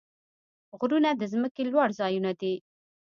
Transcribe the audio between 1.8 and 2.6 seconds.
ځایونه دي.